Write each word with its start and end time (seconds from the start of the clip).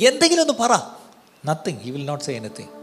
എന്തെങ്കിലും 0.00 0.42
ഒന്ന് 0.42 0.54
പറ. 0.60 0.72
Nothing 1.46 1.78
he 1.78 1.90
will 1.90 2.04
not 2.04 2.24
say 2.24 2.36
anything 2.36 2.77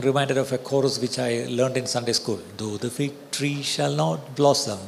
I'm 0.00 0.06
reminded 0.06 0.38
of 0.38 0.50
a 0.50 0.56
chorus 0.56 0.98
which 0.98 1.18
I 1.18 1.44
learned 1.46 1.76
in 1.76 1.86
Sunday 1.86 2.14
school. 2.14 2.40
Though 2.56 2.78
the 2.78 2.88
fig 2.88 3.12
tree 3.30 3.62
shall 3.62 3.94
not 3.94 4.34
blossom. 4.34 4.78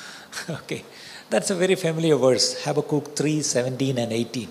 okay, 0.50 0.84
that's 1.30 1.50
a 1.50 1.56
very 1.56 1.74
familiar 1.74 2.14
verse. 2.14 2.62
Habakkuk 2.64 3.16
3 3.16 3.42
17 3.42 3.98
and 3.98 4.12
18. 4.12 4.48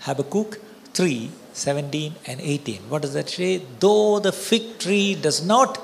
Habakkuk 0.00 0.60
3 0.92 1.30
17 1.54 2.14
and 2.26 2.40
18. 2.42 2.82
What 2.90 3.00
does 3.00 3.14
that 3.14 3.30
say? 3.30 3.62
Though 3.80 4.18
the 4.18 4.32
fig 4.32 4.78
tree 4.78 5.14
does 5.14 5.42
not 5.46 5.80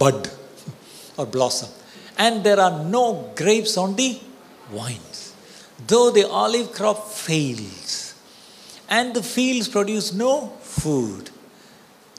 bud 0.00 0.28
or 1.16 1.26
blossom, 1.26 1.70
and 2.18 2.42
there 2.42 2.58
are 2.58 2.82
no 2.82 3.30
grapes 3.36 3.76
on 3.76 3.94
the 3.94 4.18
vines, 4.72 5.32
though 5.86 6.10
the 6.10 6.28
olive 6.28 6.72
crop 6.72 7.06
fails, 7.06 8.14
and 8.88 9.14
the 9.14 9.22
fields 9.22 9.68
produce 9.68 10.12
no 10.12 10.48
food, 10.60 11.30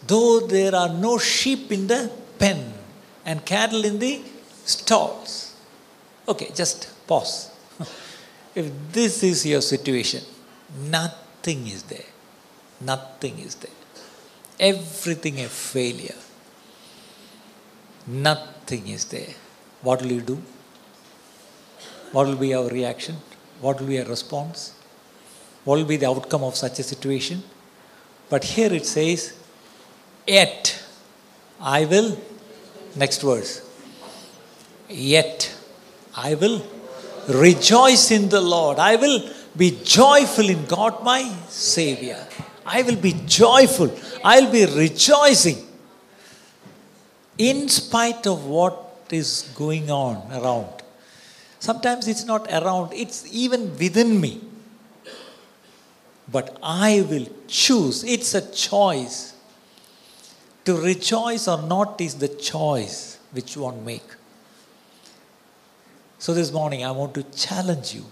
though 0.07 0.39
there 0.39 0.75
are 0.75 0.89
no 0.89 1.17
sheep 1.17 1.71
in 1.71 1.87
the 1.87 2.11
pen 2.37 2.73
and 3.25 3.45
cattle 3.45 3.85
in 3.85 3.99
the 3.99 4.21
stalls. 4.65 5.55
Okay, 6.27 6.51
just 6.53 6.89
pause. 7.07 7.51
if 8.55 8.71
this 8.91 9.23
is 9.23 9.45
your 9.45 9.61
situation, 9.61 10.23
nothing 10.89 11.67
is 11.67 11.83
there. 11.83 12.09
Nothing 12.81 13.39
is 13.39 13.55
there. 13.55 13.71
Everything 14.59 15.39
a 15.41 15.47
failure. 15.47 16.15
Nothing 18.07 18.87
is 18.87 19.05
there. 19.05 19.33
What 19.81 20.01
will 20.01 20.11
you 20.11 20.21
do? 20.21 20.41
What 22.11 22.27
will 22.27 22.35
be 22.35 22.53
our 22.53 22.69
reaction? 22.69 23.17
What 23.61 23.79
will 23.79 23.87
be 23.87 23.99
our 23.99 24.05
response? 24.05 24.73
What 25.63 25.77
will 25.77 25.85
be 25.85 25.97
the 25.97 26.07
outcome 26.07 26.43
of 26.43 26.55
such 26.55 26.79
a 26.79 26.83
situation? 26.83 27.43
But 28.29 28.43
here 28.43 28.71
it 28.73 28.85
says, 28.85 29.33
Yet 30.27 30.83
I 31.61 31.85
will, 31.85 32.17
next 32.95 33.21
verse, 33.21 33.61
yet 34.89 35.55
I 36.15 36.35
will 36.35 36.65
rejoice 37.29 38.11
in 38.11 38.29
the 38.29 38.41
Lord. 38.41 38.79
I 38.79 38.95
will 38.95 39.29
be 39.55 39.79
joyful 39.83 40.49
in 40.49 40.65
God 40.65 41.03
my 41.03 41.23
Savior. 41.47 42.25
I 42.65 42.81
will 42.81 42.95
be 42.95 43.13
joyful. 43.25 43.95
I'll 44.23 44.51
be 44.51 44.65
rejoicing 44.65 45.57
in 47.37 47.69
spite 47.69 48.25
of 48.25 48.45
what 48.45 48.81
is 49.11 49.51
going 49.55 49.91
on 49.91 50.31
around. 50.31 50.81
Sometimes 51.59 52.07
it's 52.07 52.25
not 52.25 52.47
around, 52.51 52.93
it's 52.93 53.25
even 53.31 53.71
within 53.77 54.19
me. 54.19 54.41
But 56.31 56.57
I 56.63 57.05
will 57.07 57.27
choose. 57.47 58.03
It's 58.03 58.33
a 58.33 58.51
choice. 58.51 59.34
To 60.65 60.75
rejoice 60.75 61.47
or 61.47 61.61
not 61.61 62.01
is 62.01 62.15
the 62.15 62.27
choice 62.27 63.19
which 63.31 63.55
one 63.55 63.85
make. 63.85 64.07
So 66.17 66.33
this 66.33 66.51
morning 66.51 66.83
I 66.83 66.91
want 66.91 67.13
to 67.13 67.23
challenge 67.23 67.93
you, 67.93 68.05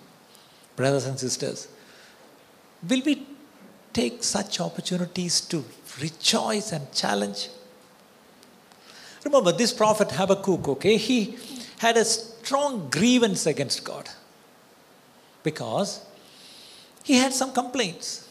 brothers 0.76 1.06
and 1.06 1.20
sisters. 1.20 1.68
Will 2.88 3.02
we 3.04 3.26
take 3.92 4.24
such 4.24 4.60
opportunities 4.60 5.42
to 5.42 5.64
rejoice 6.00 6.72
and 6.72 6.92
challenge? 6.94 7.50
Remember, 9.24 9.52
this 9.52 9.72
prophet 9.72 10.12
Habakkuk, 10.12 10.68
okay, 10.68 10.98
he 10.98 11.38
had 11.80 11.98
a 11.98 12.06
strong 12.06 12.90
grievance 12.90 13.46
against 13.46 13.84
God 13.84 14.10
because 15.44 16.06
he 17.04 17.16
had 17.16 17.34
some 17.34 17.54
complaints. 17.54 18.23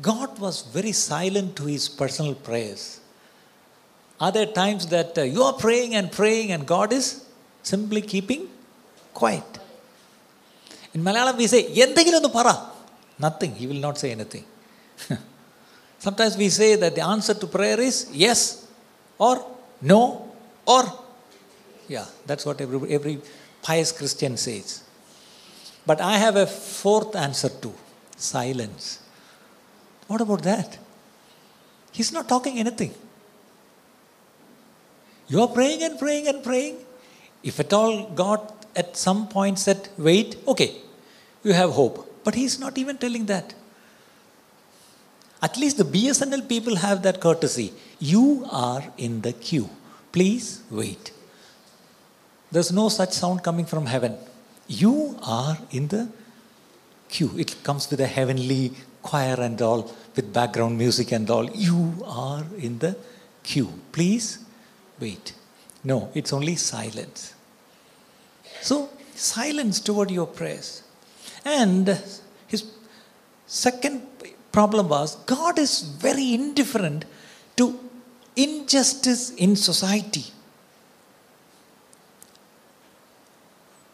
God 0.00 0.38
was 0.38 0.62
very 0.62 0.92
silent 0.92 1.56
to 1.56 1.64
his 1.64 1.88
personal 1.88 2.34
prayers. 2.34 3.00
Are 4.20 4.30
there 4.30 4.46
times 4.46 4.86
that 4.88 5.16
uh, 5.16 5.22
you 5.22 5.42
are 5.42 5.52
praying 5.54 5.94
and 5.94 6.12
praying 6.12 6.52
and 6.52 6.66
God 6.66 6.92
is 6.92 7.24
simply 7.62 8.02
keeping 8.02 8.48
quiet? 9.14 9.58
In 10.92 11.02
Malayalam, 11.02 11.36
we 11.36 11.46
say, 11.46 11.64
Yendagilandu 11.64 12.32
para. 12.32 12.70
Nothing. 13.18 13.54
He 13.54 13.66
will 13.66 13.80
not 13.80 13.98
say 13.98 14.12
anything. 14.12 14.44
Sometimes 15.98 16.36
we 16.36 16.48
say 16.48 16.76
that 16.76 16.94
the 16.94 17.02
answer 17.02 17.34
to 17.34 17.46
prayer 17.46 17.80
is 17.80 18.08
yes 18.12 18.66
or 19.18 19.44
no 19.82 20.30
or 20.66 20.84
yeah, 21.90 22.06
that's 22.24 22.46
what 22.46 22.60
every, 22.60 22.94
every 22.94 23.20
pious 23.62 23.90
Christian 23.90 24.36
says. 24.36 24.84
But 25.84 26.00
I 26.00 26.18
have 26.18 26.36
a 26.36 26.46
fourth 26.46 27.16
answer 27.16 27.48
too 27.48 27.74
silence. 28.16 29.00
What 30.10 30.20
about 30.20 30.42
that? 30.42 30.76
He's 31.92 32.12
not 32.12 32.28
talking 32.28 32.58
anything. 32.58 32.92
You 35.28 35.40
are 35.42 35.46
praying 35.46 35.84
and 35.84 35.96
praying 36.00 36.26
and 36.26 36.42
praying. 36.42 36.78
If 37.44 37.60
at 37.60 37.72
all 37.72 38.10
God 38.22 38.40
at 38.74 38.96
some 38.96 39.28
point 39.28 39.60
said, 39.60 39.88
wait, 39.96 40.36
okay, 40.48 40.78
you 41.44 41.52
have 41.52 41.70
hope. 41.70 42.24
But 42.24 42.34
He's 42.34 42.58
not 42.58 42.76
even 42.76 42.98
telling 42.98 43.26
that. 43.26 43.54
At 45.40 45.56
least 45.56 45.78
the 45.78 45.84
BSNL 45.84 46.48
people 46.48 46.74
have 46.74 47.02
that 47.04 47.20
courtesy. 47.20 47.72
You 48.00 48.48
are 48.50 48.82
in 48.98 49.20
the 49.20 49.32
queue. 49.32 49.70
Please 50.10 50.62
wait. 50.70 51.12
There's 52.50 52.72
no 52.72 52.88
such 52.88 53.12
sound 53.12 53.44
coming 53.44 53.64
from 53.64 53.86
heaven. 53.86 54.18
You 54.66 55.16
are 55.22 55.56
in 55.70 55.86
the 55.86 56.08
queue. 57.08 57.30
It 57.38 57.62
comes 57.62 57.88
with 57.88 58.00
a 58.00 58.08
heavenly 58.08 58.72
choir 59.02 59.36
and 59.40 59.60
all, 59.62 59.92
with 60.16 60.32
background 60.32 60.76
music 60.76 61.12
and 61.12 61.28
all. 61.30 61.50
You 61.50 62.04
are 62.04 62.44
in 62.58 62.78
the 62.78 62.96
queue. 63.42 63.72
Please 63.92 64.38
wait. 64.98 65.34
No, 65.82 66.10
it's 66.14 66.32
only 66.32 66.56
silence. 66.56 67.34
So, 68.60 68.90
silence 69.14 69.80
toward 69.80 70.10
your 70.10 70.26
prayers. 70.26 70.82
And 71.44 71.98
his 72.46 72.64
second 73.46 74.02
problem 74.52 74.88
was 74.88 75.16
God 75.26 75.58
is 75.58 75.82
very 75.82 76.34
indifferent 76.34 77.04
to 77.56 77.78
injustice 78.36 79.30
in 79.30 79.56
society. 79.56 80.24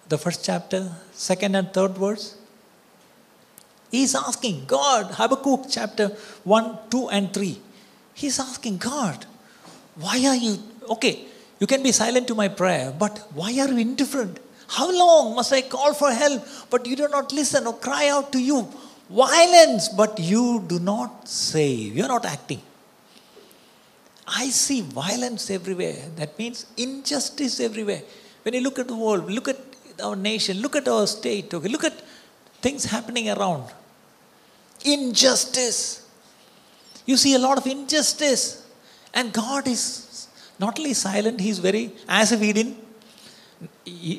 The 0.08 0.18
first 0.18 0.44
chapter, 0.44 0.92
second 1.12 1.56
and 1.56 1.72
third 1.72 1.92
verse. 1.92 2.36
He's 3.90 4.14
asking 4.14 4.64
God, 4.66 5.12
Habakkuk 5.12 5.66
chapter 5.70 6.08
1, 6.44 6.78
2, 6.90 7.08
and 7.10 7.32
3. 7.32 7.60
He's 8.14 8.40
asking 8.40 8.78
God, 8.78 9.26
why 9.96 10.24
are 10.26 10.36
you, 10.36 10.58
okay, 10.90 11.24
you 11.60 11.66
can 11.66 11.82
be 11.82 11.92
silent 11.92 12.26
to 12.28 12.34
my 12.34 12.48
prayer, 12.48 12.92
but 12.98 13.18
why 13.32 13.50
are 13.58 13.68
you 13.68 13.78
indifferent? 13.78 14.38
How 14.68 14.90
long 14.90 15.36
must 15.36 15.52
I 15.52 15.62
call 15.62 15.94
for 15.94 16.10
help, 16.10 16.44
but 16.70 16.86
you 16.86 16.96
do 16.96 17.08
not 17.08 17.32
listen 17.32 17.66
or 17.66 17.74
cry 17.74 18.08
out 18.08 18.32
to 18.32 18.38
you? 18.38 18.68
Violence, 19.08 19.88
but 19.88 20.18
you 20.18 20.64
do 20.66 20.80
not 20.80 21.28
save. 21.28 21.96
You're 21.96 22.08
not 22.08 22.26
acting. 22.26 22.60
I 24.26 24.48
see 24.50 24.80
violence 24.80 25.50
everywhere. 25.50 25.96
That 26.16 26.36
means 26.36 26.66
injustice 26.76 27.60
everywhere. 27.60 28.02
When 28.42 28.54
you 28.54 28.60
look 28.60 28.78
at 28.78 28.88
the 28.88 28.96
world, 28.96 29.30
look 29.30 29.48
at 29.48 29.58
our 30.02 30.16
nation, 30.16 30.60
look 30.60 30.74
at 30.74 30.88
our 30.88 31.06
state, 31.06 31.54
okay, 31.54 31.68
look 31.68 31.84
at 31.84 32.02
things 32.60 32.84
happening 32.84 33.30
around. 33.30 33.72
Injustice. 34.84 36.08
You 37.04 37.16
see 37.16 37.34
a 37.34 37.38
lot 37.38 37.58
of 37.58 37.66
injustice. 37.66 38.66
And 39.14 39.32
God 39.32 39.66
is 39.66 40.28
not 40.58 40.78
only 40.78 40.94
silent, 40.94 41.40
He's 41.40 41.58
very, 41.58 41.92
as 42.08 42.32
if 42.32 42.40
He 42.40 42.52
didn't, 42.52 42.76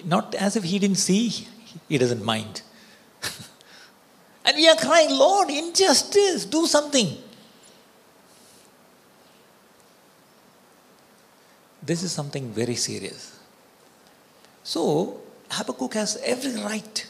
not 0.06 0.36
as 0.36 0.56
if 0.56 0.64
He 0.64 0.80
didn't 0.80 0.98
see, 0.98 1.48
He 1.88 1.98
doesn't 1.98 2.24
mind. 2.24 2.62
and 4.46 4.56
we 4.56 4.68
are 4.68 4.76
crying, 4.76 5.12
Lord, 5.12 5.50
injustice, 5.50 6.46
do 6.46 6.66
something. 6.66 7.18
This 11.82 12.04
is 12.04 12.12
something 12.12 12.52
very 12.52 12.76
serious. 12.76 13.40
So, 14.64 15.22
Habakkuk 15.50 15.94
has 15.94 16.18
every 16.18 16.62
right. 16.62 17.07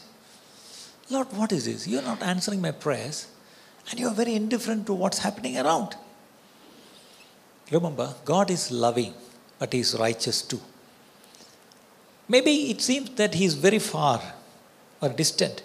Lord, 1.10 1.32
what 1.32 1.52
is 1.52 1.64
this? 1.64 1.88
You're 1.88 2.02
not 2.02 2.22
answering 2.22 2.60
my 2.60 2.72
prayers, 2.72 3.28
and 3.90 3.98
you're 3.98 4.12
very 4.12 4.34
indifferent 4.34 4.86
to 4.86 4.94
what's 4.94 5.18
happening 5.18 5.58
around. 5.58 5.96
Remember, 7.70 8.14
God 8.24 8.50
is 8.50 8.70
loving, 8.70 9.14
but 9.58 9.72
He's 9.72 9.94
righteous 9.98 10.42
too. 10.42 10.60
Maybe 12.28 12.70
it 12.70 12.82
seems 12.82 13.10
that 13.10 13.34
he 13.34 13.46
is 13.46 13.54
very 13.54 13.78
far 13.78 14.20
or 15.00 15.08
distant. 15.08 15.62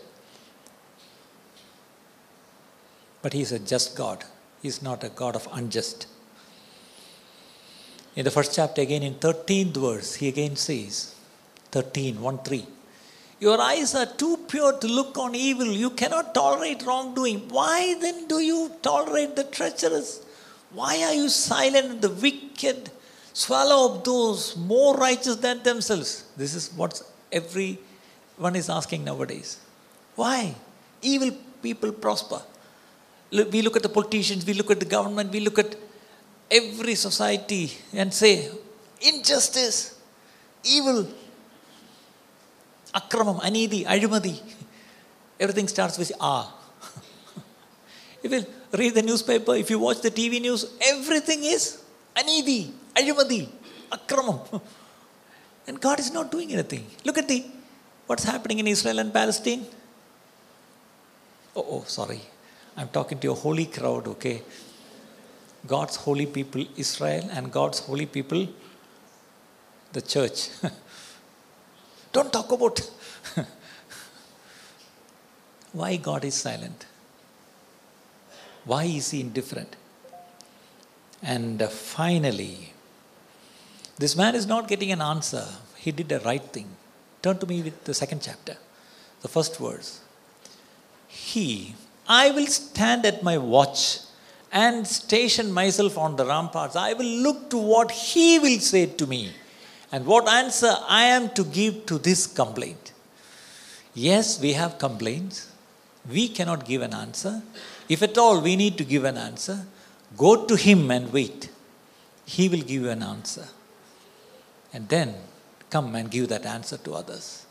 But 3.22 3.34
he 3.34 3.42
is 3.42 3.52
a 3.52 3.60
just 3.60 3.96
God. 3.96 4.24
He 4.62 4.70
is 4.70 4.82
not 4.82 5.04
a 5.04 5.10
God 5.10 5.36
of 5.36 5.48
unjust. 5.52 6.08
In 8.16 8.24
the 8.24 8.32
first 8.32 8.56
chapter, 8.56 8.82
again 8.82 9.04
in 9.04 9.16
13th 9.16 9.76
verse, 9.76 10.16
he 10.16 10.30
again 10.30 10.56
says, 10.56 11.16
13, 11.72 12.22
1 12.22 12.38
3. 12.40 12.66
Your 13.40 13.60
eyes 13.60 13.94
are 13.96 14.06
too 14.06 14.38
pure 14.48 14.74
to 14.80 14.88
look 14.88 15.18
on 15.18 15.36
evil. 15.36 15.66
You 15.66 15.90
cannot 15.90 16.34
tolerate 16.34 16.84
wrongdoing. 16.84 17.50
Why 17.50 17.96
then 18.00 18.28
do 18.28 18.40
you 18.40 18.72
tolerate 18.82 19.36
the 19.36 19.44
treacherous? 19.44 20.22
Why 20.72 21.04
are 21.04 21.14
you 21.14 21.30
silent? 21.30 21.92
in 21.92 22.00
The 22.02 22.10
wicked 22.10 22.90
swallow 23.34 23.96
up 23.96 24.04
those 24.04 24.56
more 24.56 24.96
righteous 24.96 25.36
than 25.36 25.62
themselves. 25.64 26.26
This 26.38 26.54
is 26.54 26.72
what 26.74 27.02
everyone 27.32 28.56
is 28.56 28.70
asking 28.70 29.04
nowadays. 29.04 29.60
Why? 30.16 30.56
Evil 31.02 31.32
people 31.62 31.92
prosper. 31.92 32.42
We 33.32 33.62
look 33.64 33.76
at 33.76 33.84
the 33.84 33.90
politicians, 33.90 34.46
we 34.46 34.54
look 34.54 34.70
at 34.70 34.80
the 34.80 34.86
government, 34.86 35.32
we 35.32 35.40
look 35.40 35.58
at 35.58 35.76
every 36.52 36.94
society 36.94 37.72
and 37.92 38.14
say, 38.14 38.50
injustice, 39.02 40.00
evil, 40.64 41.08
akramam, 42.94 43.42
anidi, 43.42 43.86
ajumadi. 43.86 44.40
Everything 45.40 45.68
starts 45.68 45.98
with 45.98 46.12
ah. 46.20 46.54
if 48.24 48.32
you 48.32 48.46
read 48.74 48.94
the 48.94 49.02
newspaper, 49.02 49.56
if 49.56 49.70
you 49.70 49.80
watch 49.80 50.02
the 50.02 50.12
TV 50.12 50.42
news, 50.42 50.66
everything 50.82 51.44
is 51.44 51.82
anidi, 52.16 52.72
ajumadi, 52.96 53.50
akramam. 53.92 54.62
And 55.68 55.80
God 55.80 56.00
is 56.00 56.12
not 56.12 56.32
doing 56.32 56.52
anything. 56.52 56.86
Look 57.06 57.18
at 57.18 57.28
the 57.28 57.46
what's 58.06 58.24
happening 58.24 58.60
in 58.60 58.68
Israel 58.68 59.00
and 59.00 59.14
Palestine. 59.14 59.66
Oh, 61.56 61.66
oh, 61.70 61.84
sorry. 61.88 62.22
I'm 62.76 62.90
talking 62.90 63.20
to 63.20 63.32
a 63.32 63.34
holy 63.34 63.68
crowd, 63.68 64.08
okay? 64.08 64.42
God's 65.66 65.96
holy 65.96 66.26
people, 66.26 66.66
Israel, 66.76 67.30
and 67.32 67.52
God's 67.52 67.80
holy 67.80 68.06
people, 68.06 68.48
the 69.94 70.02
church. 70.02 70.50
Don't 72.14 72.32
talk 72.32 72.52
about 72.52 72.80
why 75.74 75.96
God 75.98 76.24
is 76.24 76.36
silent. 76.36 76.86
Why 78.66 78.84
is 78.84 79.10
He 79.12 79.22
indifferent? 79.22 79.76
And 81.24 81.62
uh, 81.62 81.68
finally, 81.68 82.74
this 83.98 84.16
man 84.16 84.36
is 84.36 84.46
not 84.46 84.68
getting 84.68 84.92
an 84.92 85.02
answer. 85.02 85.46
He 85.76 85.92
did 85.92 86.10
the 86.10 86.20
right 86.20 86.44
thing. 86.44 86.70
Turn 87.24 87.38
to 87.40 87.48
me 87.48 87.62
with 87.64 87.84
the 87.84 87.94
second 87.94 88.22
chapter, 88.22 88.58
the 89.22 89.28
first 89.28 89.58
verse. 89.58 90.02
He, 91.08 91.76
I 92.08 92.32
will 92.32 92.48
stand 92.48 93.06
at 93.06 93.24
my 93.24 93.38
watch 93.38 94.00
and 94.52 94.86
station 94.86 95.52
myself 95.52 95.98
on 95.98 96.16
the 96.16 96.26
ramparts. 96.26 96.76
I 96.76 96.94
will 96.94 97.14
look 97.28 97.50
to 97.50 97.58
what 97.58 97.90
he 97.92 98.38
will 98.38 98.60
say 98.60 98.86
to 98.86 99.08
me 99.08 99.32
and 99.94 100.08
what 100.08 100.28
answer 100.28 100.76
I 100.90 101.04
am 101.16 101.30
to 101.38 101.44
give 101.44 101.86
to 101.86 102.00
this 102.00 102.26
complaint. 102.26 102.94
Yes, 103.94 104.42
we 104.42 104.54
have 104.54 104.80
complaints. 104.80 105.52
We 106.10 106.30
cannot 106.30 106.66
give 106.66 106.82
an 106.82 106.96
answer. 106.96 107.44
If 107.88 108.02
at 108.02 108.18
all 108.18 108.42
we 108.42 108.56
need 108.56 108.76
to 108.80 108.84
give 108.84 109.04
an 109.04 109.18
answer, 109.18 109.68
go 110.18 110.48
to 110.48 110.56
him 110.56 110.90
and 110.90 111.14
wait. 111.14 111.52
He 112.26 112.50
will 112.50 112.66
give 112.72 112.82
you 112.86 112.90
an 112.90 113.04
answer. 113.04 113.48
And 114.74 114.90
then 114.90 115.14
come 115.70 115.94
and 115.94 116.10
give 116.10 116.28
that 116.30 116.48
answer 116.48 116.78
to 116.78 116.96
others. 116.96 117.46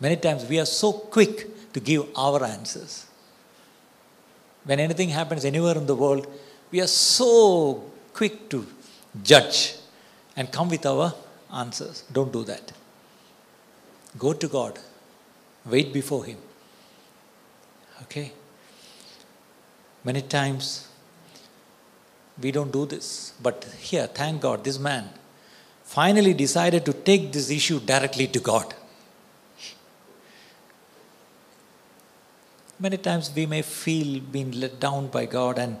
Many 0.00 0.16
times 0.16 0.46
we 0.46 0.58
are 0.58 0.66
so 0.66 0.90
quick 0.90 1.72
to 1.74 1.80
give 1.80 2.06
our 2.16 2.42
answers. 2.44 3.04
When 4.64 4.80
anything 4.80 5.10
happens 5.10 5.44
anywhere 5.44 5.76
in 5.76 5.84
the 5.84 5.94
world, 5.94 6.26
we 6.70 6.80
are 6.80 6.86
so 6.86 7.84
quick 8.14 8.48
to 8.48 8.66
judge 9.22 9.74
and 10.34 10.50
come 10.50 10.70
with 10.70 10.86
our 10.86 11.12
answers. 11.54 12.04
Don't 12.12 12.32
do 12.32 12.44
that. 12.44 12.72
Go 14.18 14.32
to 14.32 14.48
God, 14.48 14.78
wait 15.64 15.92
before 15.92 16.24
Him. 16.24 16.38
Okay? 18.02 18.32
Many 20.04 20.22
times 20.22 20.88
we 22.40 22.50
don't 22.50 22.72
do 22.72 22.84
this, 22.86 23.32
but 23.42 23.64
here, 23.78 24.06
thank 24.06 24.42
God, 24.42 24.64
this 24.64 24.78
man 24.78 25.08
finally 25.84 26.34
decided 26.34 26.84
to 26.84 26.92
take 26.92 27.32
this 27.32 27.50
issue 27.50 27.78
directly 27.80 28.26
to 28.26 28.40
God. 28.40 28.74
Many 32.78 32.96
times 32.96 33.30
we 33.34 33.46
may 33.46 33.62
feel 33.62 34.20
being 34.20 34.50
let 34.52 34.80
down 34.80 35.06
by 35.06 35.26
God 35.26 35.58
and 35.58 35.78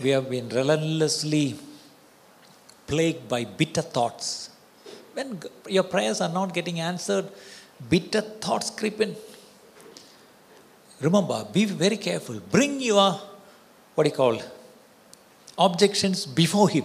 we 0.00 0.10
have 0.10 0.30
been 0.30 0.48
relentlessly 0.48 1.56
plagued 2.86 3.28
by 3.28 3.44
bitter 3.44 3.82
thoughts. 3.82 4.50
When 5.14 5.40
your 5.68 5.84
prayers 5.84 6.20
are 6.20 6.28
not 6.28 6.52
getting 6.52 6.80
answered, 6.80 7.26
bitter 7.88 8.20
thoughts 8.20 8.70
creep 8.70 9.00
in. 9.00 9.16
Remember, 11.00 11.46
be 11.52 11.64
very 11.64 11.96
careful. 11.96 12.40
Bring 12.50 12.80
your, 12.80 13.20
what 13.94 14.04
do 14.04 14.10
you 14.10 14.16
call, 14.16 14.40
objections 15.56 16.26
before 16.26 16.68
Him. 16.68 16.84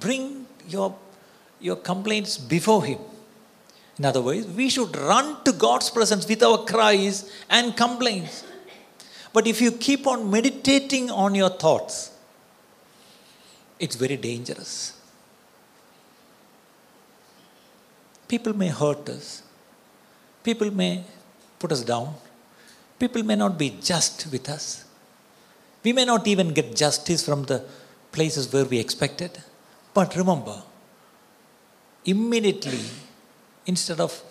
Bring 0.00 0.46
your, 0.68 0.96
your 1.60 1.76
complaints 1.76 2.38
before 2.38 2.84
Him. 2.84 2.98
In 3.98 4.04
other 4.06 4.22
words, 4.22 4.46
we 4.46 4.68
should 4.68 4.96
run 4.96 5.44
to 5.44 5.52
God's 5.52 5.90
presence 5.90 6.26
with 6.26 6.42
our 6.42 6.58
cries 6.64 7.30
and 7.50 7.76
complaints. 7.76 8.44
But 9.32 9.46
if 9.46 9.60
you 9.60 9.72
keep 9.72 10.06
on 10.06 10.30
meditating 10.30 11.10
on 11.10 11.34
your 11.34 11.50
thoughts, 11.50 12.10
it's 13.78 13.96
very 13.96 14.16
dangerous. 14.16 14.94
People 18.32 18.54
may 18.62 18.68
hurt 18.68 19.08
us, 19.16 19.42
people 20.42 20.70
may 20.70 21.04
put 21.58 21.70
us 21.76 21.82
down, 21.92 22.14
people 22.98 23.22
may 23.30 23.36
not 23.36 23.58
be 23.62 23.68
just 23.90 24.26
with 24.32 24.48
us. 24.48 24.64
We 25.84 25.92
may 25.92 26.06
not 26.06 26.26
even 26.32 26.54
get 26.58 26.74
justice 26.74 27.22
from 27.28 27.42
the 27.50 27.58
places 28.10 28.50
where 28.52 28.64
we 28.64 28.78
expected. 28.78 29.32
But 29.92 30.16
remember, 30.16 30.62
immediately 32.06 32.84
instead 33.66 34.00
of 34.00 34.22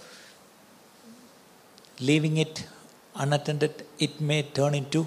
leaving 1.99 2.37
it 2.37 2.65
unattended, 3.15 3.85
it 3.99 4.19
may 4.19 4.41
turn 4.41 4.73
into 4.73 5.05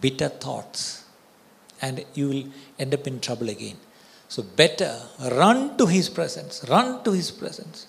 bitter 0.00 0.30
thoughts 0.30 1.04
and 1.80 2.04
you 2.14 2.28
will 2.28 2.44
end 2.78 2.92
up 2.92 3.06
in 3.06 3.20
trouble 3.20 3.50
again. 3.50 3.76
So, 4.28 4.42
better 4.42 4.92
run 5.42 5.76
to 5.78 5.86
His 5.86 6.08
presence, 6.08 6.64
run 6.68 7.04
to 7.04 7.12
His 7.12 7.30
presence. 7.30 7.86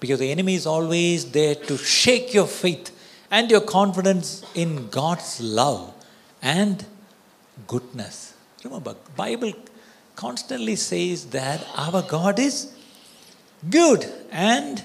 Because 0.00 0.20
the 0.20 0.30
enemy 0.30 0.54
is 0.54 0.66
always 0.66 1.30
there 1.32 1.54
to 1.54 1.76
shake 1.76 2.32
your 2.32 2.46
faith 2.46 2.90
and 3.30 3.50
your 3.50 3.60
confidence 3.60 4.44
in 4.54 4.88
God's 4.88 5.40
love 5.40 5.92
and 6.40 6.84
goodness. 7.66 8.34
Remember, 8.64 8.94
Bible 9.16 9.52
constantly 10.14 10.76
says 10.76 11.26
that 11.26 11.64
our 11.76 12.02
God 12.02 12.38
is 12.38 12.72
good 13.70 14.06
and 14.30 14.84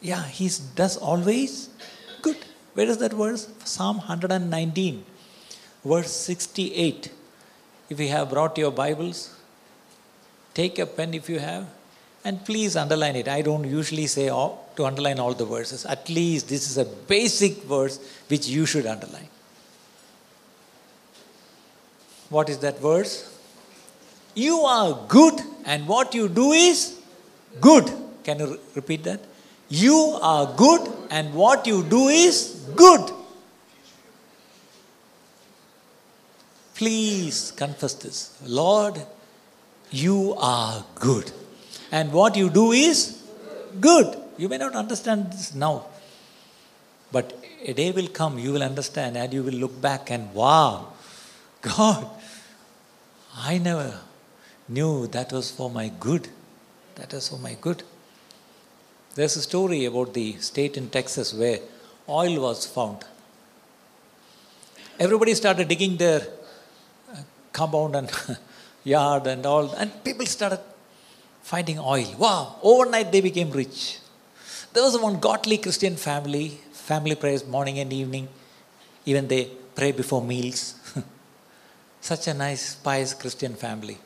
yeah 0.00 0.24
he 0.24 0.50
does 0.74 0.96
always 0.96 1.68
good. 2.22 2.36
Where 2.74 2.86
is 2.86 2.98
that 2.98 3.12
verse? 3.12 3.48
Psalm 3.64 3.98
119 3.98 5.04
verse 5.84 6.10
68 6.10 7.12
if 7.88 8.00
you 8.00 8.08
have 8.08 8.28
brought 8.30 8.58
your 8.58 8.70
bibles 8.70 9.34
take 10.52 10.78
a 10.78 10.86
pen 10.86 11.14
if 11.14 11.28
you 11.28 11.38
have 11.38 11.66
and 12.24 12.44
please 12.44 12.76
underline 12.76 13.16
it 13.16 13.28
i 13.28 13.40
don't 13.42 13.64
usually 13.64 14.06
say 14.06 14.28
all, 14.28 14.70
to 14.76 14.84
underline 14.84 15.18
all 15.18 15.34
the 15.34 15.44
verses 15.44 15.84
at 15.86 16.08
least 16.08 16.48
this 16.48 16.70
is 16.70 16.78
a 16.78 16.84
basic 16.84 17.62
verse 17.64 17.98
which 18.28 18.46
you 18.48 18.66
should 18.66 18.86
underline 18.86 19.28
what 22.28 22.48
is 22.48 22.58
that 22.58 22.78
verse 22.80 23.38
you 24.38 24.58
are 24.60 25.04
good, 25.08 25.40
and 25.64 25.88
what 25.88 26.14
you 26.14 26.28
do 26.28 26.52
is 26.52 26.96
good. 27.60 27.90
Can 28.22 28.38
you 28.38 28.60
repeat 28.76 29.02
that? 29.02 29.20
You 29.68 30.18
are 30.22 30.54
good, 30.56 30.88
and 31.10 31.34
what 31.34 31.66
you 31.66 31.82
do 31.82 32.06
is 32.06 32.64
good. 32.76 33.10
Please 36.76 37.52
confess 37.56 37.94
this. 37.94 38.38
Lord, 38.46 39.02
you 39.90 40.36
are 40.38 40.84
good. 40.94 41.32
And 41.90 42.12
what 42.12 42.36
you 42.36 42.50
do 42.50 42.72
is 42.72 43.22
good. 43.80 44.16
You 44.36 44.48
may 44.48 44.58
not 44.58 44.74
understand 44.74 45.32
this 45.32 45.54
now. 45.54 45.86
But 47.10 47.32
a 47.64 47.72
day 47.72 47.90
will 47.90 48.08
come, 48.08 48.38
you 48.38 48.52
will 48.52 48.62
understand, 48.62 49.16
and 49.16 49.32
you 49.32 49.42
will 49.42 49.54
look 49.54 49.80
back 49.80 50.10
and 50.10 50.32
wow, 50.34 50.88
God, 51.62 52.06
I 53.36 53.58
never 53.58 53.98
knew 54.68 55.06
that 55.08 55.32
was 55.32 55.50
for 55.50 55.70
my 55.70 55.88
good. 55.88 56.28
That 56.96 57.12
was 57.12 57.28
for 57.28 57.38
my 57.38 57.56
good. 57.60 57.82
There's 59.14 59.36
a 59.36 59.42
story 59.42 59.84
about 59.86 60.14
the 60.14 60.36
state 60.36 60.76
in 60.76 60.90
Texas 60.90 61.32
where 61.32 61.58
oil 62.08 62.40
was 62.40 62.66
found. 62.66 63.04
Everybody 64.98 65.34
started 65.34 65.68
digging 65.68 65.96
their 65.96 66.26
compound 67.52 67.96
and 67.96 68.10
yard 68.84 69.26
and 69.26 69.46
all, 69.46 69.72
and 69.72 70.04
people 70.04 70.26
started 70.26 70.60
finding 71.50 71.78
oil. 71.78 72.08
Wow, 72.24 72.56
overnight 72.62 73.10
they 73.10 73.22
became 73.28 73.50
rich. 73.50 73.98
There 74.72 74.82
was 74.86 74.96
one 74.98 75.18
godly 75.28 75.58
Christian 75.64 75.96
family, 75.96 76.46
family 76.88 77.14
prayers 77.22 77.46
morning 77.54 77.78
and 77.82 77.90
evening. 78.00 78.28
Even 79.06 79.26
they 79.32 79.44
pray 79.78 79.92
before 79.92 80.22
meals. 80.22 80.62
Such 82.10 82.26
a 82.28 82.34
nice, 82.34 82.64
pious 82.74 83.14
Christian 83.14 83.54
family. 83.54 83.96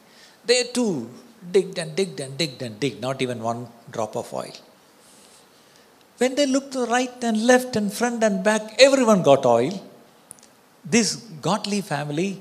They 0.46 0.60
too 0.78 1.10
digged 1.56 1.78
and 1.78 1.96
digged 1.96 2.20
and 2.20 2.38
digged 2.38 2.62
and 2.62 2.78
digged, 2.78 3.00
not 3.00 3.20
even 3.20 3.42
one 3.42 3.66
drop 3.90 4.14
of 4.16 4.32
oil. 4.32 4.54
When 6.18 6.36
they 6.36 6.46
looked 6.46 6.72
to 6.74 6.84
right 6.86 7.24
and 7.24 7.44
left 7.44 7.74
and 7.74 7.92
front 7.92 8.22
and 8.22 8.44
back, 8.44 8.62
everyone 8.78 9.22
got 9.24 9.44
oil. 9.44 9.74
This 10.84 11.16
godly 11.48 11.80
family, 11.80 12.40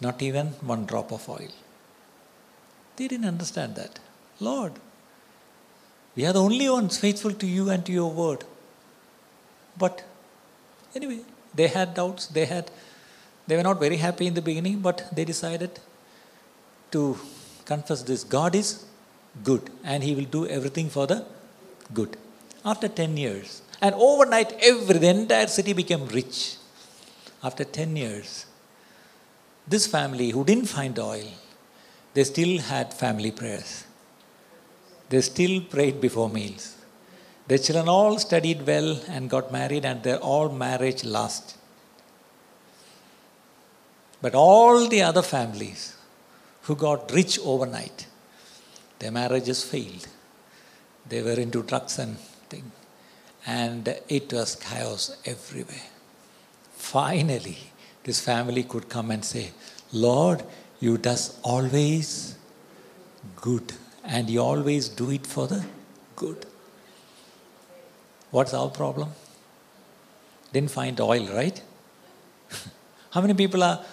not 0.00 0.22
even 0.22 0.46
one 0.72 0.86
drop 0.86 1.12
of 1.12 1.28
oil. 1.28 1.52
They 2.96 3.08
didn't 3.08 3.26
understand 3.26 3.74
that. 3.76 3.98
Lord, 4.40 4.72
we 6.14 6.26
are 6.26 6.32
the 6.32 6.42
only 6.42 6.68
ones 6.68 6.98
faithful 6.98 7.32
to 7.32 7.46
you 7.46 7.70
and 7.70 7.84
to 7.86 7.92
your 7.92 8.10
word. 8.10 8.44
But 9.78 10.04
anyway, 10.94 11.20
they 11.54 11.68
had 11.68 11.94
doubts. 11.94 12.26
They 12.26 12.46
had 12.46 12.70
they 13.46 13.56
were 13.56 13.62
not 13.62 13.78
very 13.78 13.96
happy 13.96 14.26
in 14.26 14.34
the 14.34 14.42
beginning, 14.42 14.80
but 14.80 15.08
they 15.14 15.24
decided 15.24 15.78
to 16.90 17.18
confess 17.64 18.02
this 18.02 18.24
God 18.24 18.54
is 18.54 18.84
good 19.44 19.70
and 19.84 20.02
He 20.02 20.14
will 20.14 20.24
do 20.24 20.46
everything 20.46 20.88
for 20.88 21.06
the 21.06 21.24
good. 21.94 22.16
After 22.64 22.88
10 22.88 23.16
years, 23.16 23.62
and 23.80 23.94
overnight, 23.94 24.52
every 24.60 24.98
the 24.98 25.08
entire 25.08 25.46
city 25.46 25.72
became 25.72 26.06
rich. 26.08 26.56
After 27.42 27.62
10 27.62 27.94
years, 27.94 28.46
this 29.68 29.86
family 29.86 30.30
who 30.30 30.44
didn't 30.44 30.66
find 30.66 30.98
oil, 30.98 31.28
they 32.14 32.24
still 32.24 32.58
had 32.58 32.92
family 32.92 33.30
prayers. 33.30 33.84
They 35.08 35.20
still 35.20 35.60
prayed 35.60 36.00
before 36.00 36.28
meals. 36.28 36.76
Their 37.46 37.58
children 37.58 37.88
all 37.88 38.18
studied 38.18 38.66
well 38.66 39.00
and 39.08 39.30
got 39.30 39.52
married, 39.52 39.84
and 39.84 40.02
their 40.02 40.18
all 40.18 40.48
marriage 40.48 41.04
last. 41.04 41.56
But 44.20 44.34
all 44.34 44.88
the 44.88 45.02
other 45.02 45.22
families 45.22 45.94
who 46.62 46.74
got 46.74 47.12
rich 47.12 47.38
overnight, 47.44 48.06
their 48.98 49.12
marriages 49.12 49.62
failed. 49.62 50.08
They 51.08 51.22
were 51.22 51.38
into 51.38 51.62
drugs 51.62 51.98
and 52.00 52.18
things. 52.48 52.72
And 53.46 53.96
it 54.08 54.32
was 54.32 54.56
chaos 54.56 55.16
everywhere. 55.24 55.88
Finally, 56.74 57.58
this 58.02 58.18
family 58.18 58.64
could 58.64 58.88
come 58.88 59.12
and 59.12 59.24
say, 59.24 59.52
Lord, 59.92 60.42
you 60.80 60.98
does 60.98 61.38
always 61.44 62.36
good 63.36 63.72
and 64.06 64.30
you 64.30 64.40
always 64.40 64.88
do 64.88 65.10
it 65.10 65.26
for 65.26 65.46
the 65.46 65.64
good. 66.14 66.46
What's 68.30 68.54
our 68.54 68.68
problem? 68.70 69.10
Didn't 70.52 70.70
find 70.70 71.00
oil, 71.00 71.26
right? 71.34 71.60
How 73.10 73.20
many 73.20 73.34
people 73.34 73.62
are 73.62 73.84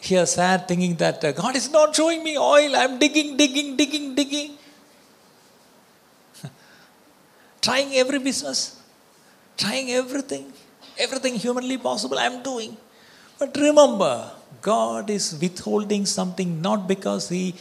here 0.00 0.24
sad 0.24 0.66
thinking 0.68 0.94
that 0.96 1.24
uh, 1.24 1.32
God 1.32 1.56
is 1.56 1.70
not 1.70 1.94
showing 1.94 2.22
me 2.22 2.38
oil? 2.38 2.76
I'm 2.76 2.98
digging, 2.98 3.36
digging, 3.36 3.76
digging, 3.76 4.14
digging. 4.14 4.56
trying 7.60 7.94
every 7.94 8.18
business, 8.18 8.80
trying 9.56 9.90
everything, 9.90 10.52
everything 10.98 11.34
humanly 11.34 11.78
possible, 11.78 12.18
I'm 12.18 12.42
doing. 12.42 12.76
But 13.38 13.56
remember, 13.56 14.30
God 14.60 15.10
is 15.10 15.38
withholding 15.40 16.06
something 16.06 16.60
not 16.62 16.86
because 16.86 17.28
He 17.28 17.54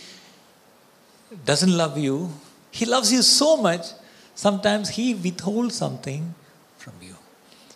doesn't 1.46 1.76
love 1.76 1.98
you, 1.98 2.32
He 2.72 2.86
loves 2.86 3.12
you 3.12 3.22
so 3.22 3.58
much, 3.58 3.88
sometimes 4.36 4.90
He 4.90 5.14
withholds 5.14 5.76
something 5.76 6.34
from 6.78 6.94
you. 7.02 7.16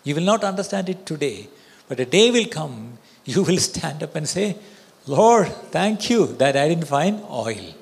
You 0.02 0.14
will 0.14 0.22
not 0.22 0.44
understand 0.44 0.88
it 0.88 1.06
today, 1.06 1.48
but 1.88 2.00
a 2.00 2.04
day 2.04 2.30
will 2.30 2.46
come, 2.46 2.98
you 3.24 3.42
will 3.42 3.58
stand 3.58 4.02
up 4.02 4.14
and 4.16 4.28
say, 4.28 4.56
Lord, 5.06 5.48
thank 5.70 6.10
you 6.10 6.26
that 6.38 6.56
I 6.56 6.68
didn't 6.68 6.86
find 6.86 7.22
oil. 7.30 7.74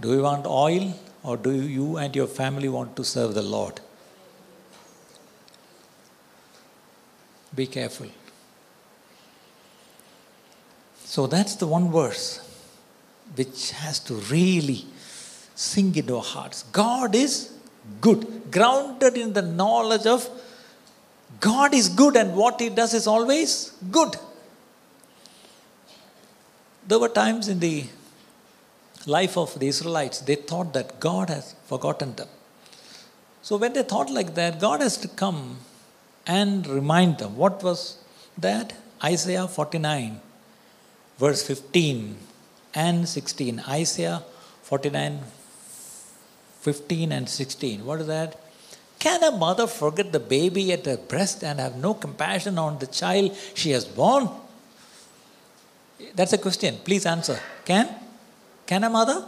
Do 0.00 0.12
you 0.12 0.22
want 0.22 0.46
oil 0.46 0.94
or 1.22 1.36
do 1.36 1.52
you 1.52 1.96
and 1.96 2.14
your 2.14 2.26
family 2.26 2.68
want 2.68 2.96
to 2.96 3.04
serve 3.04 3.34
the 3.34 3.42
Lord? 3.42 3.80
Be 7.54 7.66
careful. 7.66 8.06
So 11.04 11.26
that's 11.26 11.56
the 11.56 11.66
one 11.66 11.90
verse 11.90 12.47
which 13.36 13.72
has 13.72 13.98
to 14.00 14.14
really 14.14 14.86
sink 15.54 15.96
into 15.96 16.16
our 16.16 16.22
hearts. 16.22 16.64
God 16.72 17.14
is 17.14 17.52
good, 18.00 18.50
grounded 18.50 19.16
in 19.16 19.32
the 19.32 19.42
knowledge 19.42 20.06
of 20.06 20.28
God 21.40 21.74
is 21.74 21.88
good 21.88 22.16
and 22.16 22.34
what 22.34 22.60
He 22.60 22.68
does 22.68 22.94
is 22.94 23.06
always 23.06 23.72
good. 23.90 24.16
There 26.86 26.98
were 26.98 27.08
times 27.08 27.48
in 27.48 27.60
the 27.60 27.84
life 29.06 29.36
of 29.36 29.58
the 29.58 29.68
Israelites, 29.68 30.20
they 30.20 30.34
thought 30.34 30.72
that 30.74 31.00
God 31.00 31.28
has 31.28 31.54
forgotten 31.66 32.14
them. 32.14 32.28
So 33.42 33.56
when 33.56 33.72
they 33.72 33.82
thought 33.82 34.10
like 34.10 34.34
that, 34.34 34.60
God 34.60 34.80
has 34.80 34.96
to 34.98 35.08
come 35.08 35.58
and 36.26 36.66
remind 36.66 37.18
them. 37.18 37.36
What 37.36 37.62
was 37.62 37.98
that? 38.36 38.74
Isaiah 39.02 39.46
49, 39.46 40.20
verse 41.18 41.46
15 41.46 42.16
and 42.74 43.08
16. 43.08 43.62
Isaiah 43.68 44.22
49, 44.62 45.20
15 46.60 47.12
and 47.12 47.28
16. 47.28 47.84
What 47.84 48.00
is 48.00 48.06
that? 48.06 48.38
Can 48.98 49.22
a 49.22 49.30
mother 49.30 49.66
forget 49.66 50.12
the 50.12 50.20
baby 50.20 50.72
at 50.72 50.84
her 50.86 50.96
breast 50.96 51.44
and 51.44 51.60
have 51.60 51.76
no 51.76 51.94
compassion 51.94 52.58
on 52.58 52.78
the 52.78 52.86
child 52.86 53.36
she 53.54 53.70
has 53.70 53.84
born? 53.84 54.28
That's 56.14 56.32
a 56.32 56.38
question. 56.38 56.78
Please 56.84 57.06
answer. 57.06 57.38
Can? 57.64 57.88
Can 58.66 58.84
a 58.84 58.90
mother? 58.90 59.24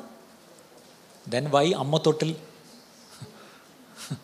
Then 1.26 1.50
why 1.50 1.64
Amma 1.66 2.00
Thottil? 2.00 2.35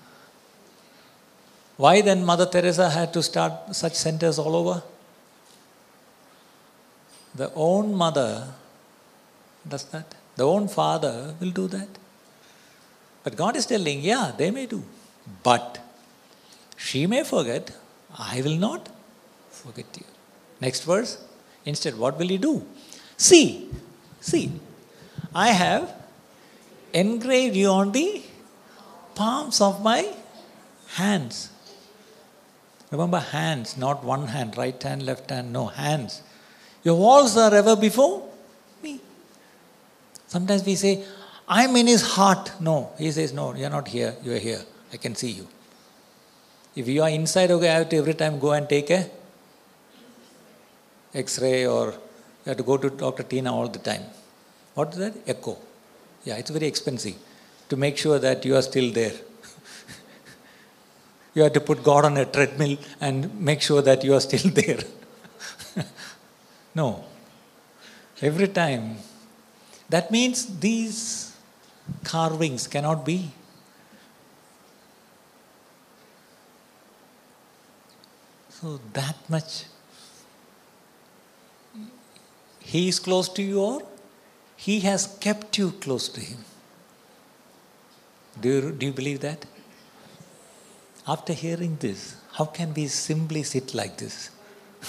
why 1.76 2.00
then 2.00 2.24
Mother 2.24 2.46
Teresa 2.46 2.90
had 2.90 3.12
to 3.12 3.22
start 3.22 3.74
such 3.74 3.94
centers 3.94 4.38
all 4.38 4.56
over? 4.56 4.82
The 7.34 7.52
own 7.54 7.94
mother 7.94 8.48
does 9.68 9.84
that. 9.86 10.14
The 10.36 10.46
own 10.46 10.68
father 10.68 11.34
will 11.40 11.50
do 11.50 11.66
that. 11.68 11.88
But 13.24 13.36
God 13.36 13.56
is 13.56 13.66
telling, 13.66 14.00
yeah, 14.00 14.32
they 14.36 14.50
may 14.50 14.66
do. 14.66 14.84
But 15.42 15.78
she 16.76 17.06
may 17.06 17.24
forget, 17.24 17.72
I 18.18 18.42
will 18.42 18.56
not 18.56 18.88
forget 19.50 19.86
you. 19.96 20.04
Next 20.60 20.84
verse. 20.84 21.18
Instead, 21.64 21.98
what 21.98 22.18
will 22.18 22.28
he 22.28 22.38
do? 22.38 22.64
See, 23.16 23.68
see, 24.20 24.52
I 25.34 25.48
have 25.48 25.92
engraved 26.92 27.56
you 27.56 27.68
on 27.68 27.92
the 27.92 28.22
palms 29.14 29.60
of 29.60 29.82
my 29.82 30.12
hands. 30.94 31.50
Remember, 32.90 33.18
hands, 33.18 33.76
not 33.76 34.04
one 34.04 34.28
hand, 34.28 34.56
right 34.56 34.80
hand, 34.80 35.04
left 35.04 35.30
hand, 35.30 35.52
no, 35.52 35.66
hands. 35.66 36.22
Your 36.84 36.94
walls 36.94 37.36
are 37.36 37.52
ever 37.52 37.74
before. 37.74 38.25
Sometimes 40.36 40.66
we 40.66 40.74
say, 40.74 41.02
I'm 41.48 41.74
in 41.76 41.86
his 41.86 42.02
heart. 42.14 42.60
No, 42.60 42.90
he 42.98 43.10
says, 43.10 43.32
No, 43.32 43.54
you're 43.54 43.70
not 43.70 43.88
here, 43.88 44.14
you're 44.22 44.42
here. 44.48 44.60
I 44.92 44.98
can 44.98 45.14
see 45.14 45.30
you. 45.30 45.46
If 46.74 46.86
you 46.88 47.02
are 47.04 47.08
inside, 47.08 47.50
okay, 47.52 47.70
I 47.70 47.78
have 47.78 47.88
to 47.88 47.96
every 47.96 48.12
time 48.12 48.38
go 48.38 48.52
and 48.52 48.68
take 48.68 48.90
a 48.90 49.08
X-ray 51.14 51.66
or 51.66 51.86
you 51.92 52.48
have 52.50 52.58
to 52.58 52.62
go 52.62 52.76
to 52.76 52.90
Dr. 52.90 53.22
Tina 53.22 53.54
all 53.54 53.68
the 53.68 53.78
time. 53.78 54.02
What 54.74 54.92
is 54.92 54.98
that? 54.98 55.14
Echo. 55.26 55.56
Yeah, 56.24 56.36
it's 56.36 56.50
very 56.50 56.66
expensive 56.66 57.16
to 57.70 57.76
make 57.78 57.96
sure 57.96 58.18
that 58.18 58.44
you 58.44 58.56
are 58.56 58.62
still 58.70 58.92
there. 58.92 59.16
you 61.34 61.44
have 61.44 61.54
to 61.54 61.62
put 61.62 61.82
God 61.82 62.04
on 62.04 62.18
a 62.18 62.26
treadmill 62.26 62.76
and 63.00 63.40
make 63.40 63.62
sure 63.62 63.80
that 63.80 64.04
you 64.04 64.12
are 64.12 64.20
still 64.20 64.50
there. 64.60 64.80
no. 66.74 67.04
Every 68.20 68.48
time. 68.48 68.96
That 69.88 70.10
means 70.10 70.58
these 70.58 71.36
carvings 72.04 72.66
cannot 72.66 73.04
be 73.06 73.30
So 78.60 78.80
that 78.94 79.16
much 79.28 79.64
He 82.60 82.88
is 82.88 82.98
close 82.98 83.28
to 83.34 83.42
you 83.42 83.60
or 83.60 83.82
He 84.56 84.80
has 84.80 85.06
kept 85.20 85.58
you 85.58 85.72
close 85.72 86.08
to 86.08 86.20
Him. 86.20 86.38
Do 88.40 88.48
you, 88.48 88.72
do 88.72 88.86
you 88.86 88.92
believe 88.92 89.20
that? 89.20 89.44
After 91.06 91.32
hearing 91.32 91.76
this, 91.76 92.16
how 92.32 92.46
can 92.46 92.74
we 92.74 92.88
simply 92.88 93.42
sit 93.42 93.74
like 93.74 93.98
this? 93.98 94.30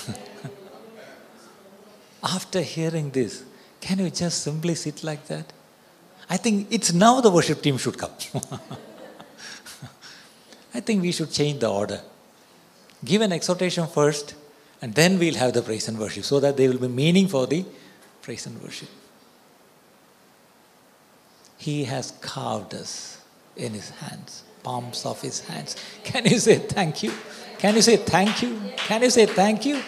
After 2.23 2.61
hearing 2.61 3.11
this, 3.11 3.43
can 3.87 3.99
you 3.99 4.09
just 4.09 4.43
simply 4.43 4.75
sit 4.75 5.01
like 5.01 5.25
that? 5.27 5.53
I 6.29 6.35
think 6.35 6.67
it's 6.69 6.91
now 6.91 7.21
the 7.21 7.31
worship 7.31 7.61
team 7.61 7.77
should 7.77 7.97
come. 7.97 8.11
I 10.75 10.81
think 10.81 11.01
we 11.01 11.13
should 11.13 11.31
change 11.31 11.61
the 11.61 11.69
order. 11.69 12.01
Give 13.05 13.21
an 13.21 13.31
exhortation 13.31 13.87
first, 13.87 14.35
and 14.81 14.93
then 14.93 15.17
we'll 15.17 15.35
have 15.35 15.53
the 15.53 15.61
praise 15.61 15.87
and 15.87 15.97
worship 15.97 16.25
so 16.25 16.41
that 16.41 16.57
there 16.57 16.69
will 16.69 16.79
be 16.79 16.89
meaning 16.89 17.29
for 17.29 17.47
the 17.47 17.63
praise 18.21 18.45
and 18.45 18.61
worship. 18.61 18.89
He 21.57 21.85
has 21.85 22.11
carved 22.19 22.73
us 22.73 23.21
in 23.55 23.71
his 23.71 23.91
hands, 23.91 24.43
palms 24.63 25.05
of 25.05 25.21
his 25.21 25.39
hands. 25.39 25.77
Can 26.03 26.25
you 26.25 26.39
say 26.39 26.57
thank 26.57 27.03
you? 27.03 27.13
Can 27.57 27.75
you 27.75 27.81
say 27.81 27.95
thank 27.95 28.41
you? 28.41 28.59
Can 28.75 29.01
you 29.03 29.09
say 29.09 29.27
thank 29.27 29.65
you? 29.65 29.81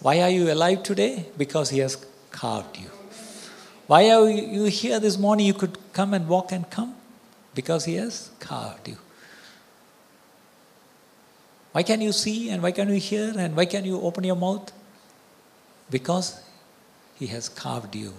Why 0.00 0.20
are 0.20 0.28
you 0.28 0.52
alive 0.52 0.82
today? 0.82 1.24
Because 1.38 1.70
he 1.70 1.78
has 1.78 1.96
carved 2.38 2.78
you. 2.78 2.90
Why 3.88 4.10
are 4.10 4.28
you 4.30 4.64
here 4.64 5.00
this 5.00 5.18
morning? 5.18 5.46
You 5.46 5.54
could 5.54 5.76
come 5.92 6.14
and 6.14 6.28
walk 6.28 6.52
and 6.52 6.70
come 6.70 6.94
because 7.54 7.86
he 7.86 7.94
has 7.94 8.30
carved 8.38 8.88
you. 8.88 8.98
Why 11.72 11.82
can 11.82 12.00
you 12.00 12.12
see 12.12 12.50
and 12.50 12.62
why 12.62 12.72
can 12.72 12.88
you 12.88 13.00
hear 13.00 13.32
and 13.36 13.56
why 13.56 13.64
can 13.66 13.84
you 13.84 14.00
open 14.00 14.24
your 14.24 14.36
mouth? 14.36 14.72
Because 15.90 16.42
he 17.18 17.26
has 17.28 17.48
carved 17.48 17.96
you 17.96 18.12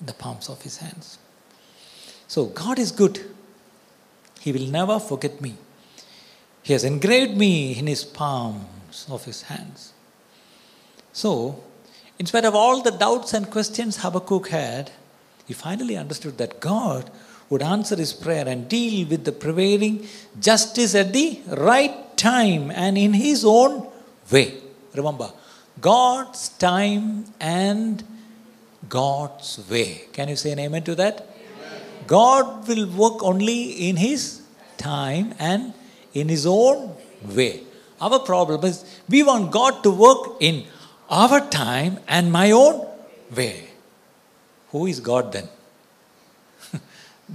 in 0.00 0.06
the 0.06 0.14
palms 0.14 0.48
of 0.48 0.62
his 0.62 0.78
hands. 0.78 1.18
So 2.26 2.46
God 2.46 2.78
is 2.78 2.90
good. 2.90 3.20
He 4.40 4.52
will 4.52 4.66
never 4.78 4.98
forget 4.98 5.40
me. 5.40 5.54
He 6.62 6.72
has 6.72 6.82
engraved 6.82 7.36
me 7.36 7.78
in 7.78 7.86
his 7.86 8.04
palms 8.04 9.06
of 9.10 9.24
his 9.24 9.42
hands. 9.42 9.92
So, 11.12 11.62
in 12.18 12.26
spite 12.26 12.44
of 12.44 12.54
all 12.54 12.82
the 12.82 12.90
doubts 12.90 13.34
and 13.34 13.50
questions 13.50 13.98
Habakkuk 13.98 14.48
had, 14.48 14.90
he 15.46 15.54
finally 15.54 15.96
understood 15.96 16.38
that 16.38 16.60
God 16.60 17.10
would 17.50 17.62
answer 17.62 17.96
his 17.96 18.12
prayer 18.12 18.46
and 18.48 18.68
deal 18.68 19.06
with 19.08 19.24
the 19.24 19.32
prevailing 19.32 20.06
justice 20.40 20.94
at 20.94 21.12
the 21.12 21.40
right 21.48 22.16
time 22.16 22.70
and 22.70 22.96
in 22.96 23.12
his 23.12 23.44
own 23.44 23.88
way. 24.30 24.54
Remember, 24.94 25.30
God's 25.80 26.48
time 26.50 27.26
and 27.40 28.02
God's 28.88 29.68
way. 29.68 30.04
Can 30.12 30.28
you 30.28 30.36
say 30.36 30.52
an 30.52 30.60
amen 30.60 30.84
to 30.84 30.94
that? 30.94 31.20
Amen. 31.20 31.82
God 32.06 32.68
will 32.68 32.86
work 32.86 33.22
only 33.22 33.88
in 33.88 33.96
his 33.96 34.42
time 34.76 35.34
and 35.38 35.74
in 36.12 36.28
his 36.28 36.46
own 36.46 36.94
way. 37.24 37.62
Our 38.00 38.20
problem 38.20 38.64
is 38.64 38.84
we 39.08 39.22
want 39.22 39.50
God 39.50 39.82
to 39.82 39.90
work 39.90 40.36
in 40.40 40.64
our 41.22 41.40
time 41.58 41.98
and 42.08 42.32
my 42.38 42.50
own 42.50 42.86
way. 43.38 43.68
Who 44.72 44.86
is 44.92 45.00
God 45.00 45.32
then? 45.32 45.48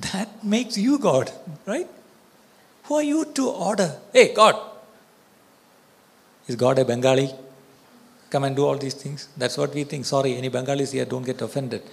that 0.07 0.43
makes 0.43 0.77
you 0.77 0.97
God, 0.99 1.31
right? 1.65 1.87
Who 2.85 2.95
are 2.95 3.07
you 3.11 3.25
to 3.39 3.49
order? 3.69 3.89
Hey, 4.11 4.33
God. 4.33 4.55
Is 6.47 6.55
God 6.55 6.79
a 6.79 6.85
Bengali? 6.85 7.29
Come 8.29 8.43
and 8.43 8.55
do 8.55 8.65
all 8.65 8.77
these 8.77 8.95
things. 8.95 9.27
That's 9.37 9.57
what 9.57 9.73
we 9.73 9.83
think. 9.83 10.05
Sorry, 10.05 10.35
any 10.35 10.49
Bengalis 10.49 10.91
here, 10.91 11.05
don't 11.05 11.23
get 11.23 11.41
offended. 11.41 11.83